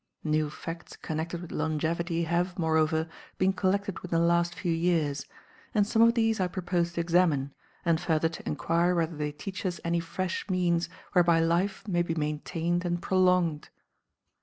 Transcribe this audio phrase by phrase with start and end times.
[0.23, 3.07] New facts connected with longevity have, moreover,
[3.37, 5.27] been collected within the last few years,
[5.75, 7.53] and some of these I propose to examine,
[7.85, 12.15] and further to inquire whether they teach us any fresh means whereby life may be
[12.15, 13.69] maintained and prolonged.